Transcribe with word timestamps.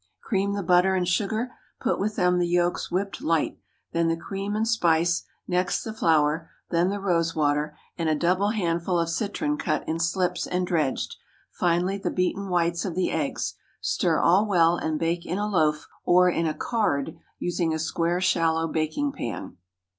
Cream 0.23 0.53
the 0.53 0.63
butter 0.63 0.95
and 0.95 1.07
sugar, 1.07 1.51
put 1.79 1.99
with 1.99 2.15
them 2.15 2.39
the 2.39 2.47
yolks 2.47 2.89
whipped 2.89 3.21
light, 3.21 3.59
then 3.91 4.07
the 4.07 4.17
cream 4.17 4.55
and 4.55 4.67
spice, 4.67 5.25
next 5.47 5.83
the 5.83 5.93
flour, 5.93 6.49
then 6.71 6.89
the 6.89 6.99
rose 6.99 7.35
water, 7.35 7.77
and 7.99 8.09
a 8.09 8.15
double 8.15 8.49
handful 8.49 8.97
of 8.97 9.09
citron 9.11 9.59
cut 9.59 9.87
in 9.87 9.99
slips 9.99 10.47
and 10.47 10.65
dredged; 10.65 11.17
finally, 11.51 11.99
the 11.99 12.09
beaten 12.09 12.49
whites 12.49 12.83
of 12.83 12.95
the 12.95 13.11
eggs. 13.11 13.53
Stir 13.79 14.17
all 14.17 14.47
well, 14.47 14.75
and 14.75 14.97
bake 14.97 15.23
in 15.23 15.37
a 15.37 15.47
loaf 15.47 15.87
or 16.03 16.27
in 16.31 16.47
a 16.47 16.55
"card," 16.55 17.15
using 17.37 17.71
a 17.71 17.77
square 17.77 18.19
shallow 18.19 18.67
baking 18.67 19.11
pan. 19.11 19.57